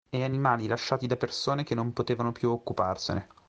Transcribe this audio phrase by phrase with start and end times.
[0.09, 3.27] E animali lasciati da persone che non potevano più occuparsene.